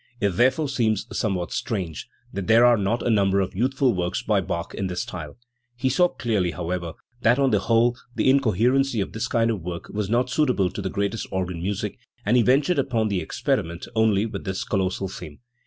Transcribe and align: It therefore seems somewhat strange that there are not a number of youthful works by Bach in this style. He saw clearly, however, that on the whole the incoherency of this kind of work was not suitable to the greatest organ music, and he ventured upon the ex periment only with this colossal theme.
It 0.19 0.29
therefore 0.29 0.67
seems 0.67 1.05
somewhat 1.15 1.51
strange 1.51 2.09
that 2.33 2.47
there 2.47 2.65
are 2.65 2.75
not 2.75 3.05
a 3.05 3.09
number 3.11 3.39
of 3.39 3.53
youthful 3.53 3.93
works 3.93 4.23
by 4.23 4.41
Bach 4.41 4.73
in 4.73 4.87
this 4.87 5.03
style. 5.03 5.37
He 5.75 5.89
saw 5.89 6.07
clearly, 6.07 6.49
however, 6.49 6.93
that 7.21 7.37
on 7.37 7.51
the 7.51 7.59
whole 7.59 7.95
the 8.15 8.27
incoherency 8.27 8.99
of 8.99 9.11
this 9.11 9.27
kind 9.27 9.51
of 9.51 9.61
work 9.61 9.89
was 9.89 10.09
not 10.09 10.31
suitable 10.31 10.71
to 10.71 10.81
the 10.81 10.89
greatest 10.89 11.27
organ 11.31 11.61
music, 11.61 11.99
and 12.25 12.35
he 12.35 12.41
ventured 12.41 12.79
upon 12.79 13.09
the 13.09 13.21
ex 13.21 13.43
periment 13.43 13.87
only 13.93 14.25
with 14.25 14.43
this 14.43 14.63
colossal 14.63 15.07
theme. 15.07 15.37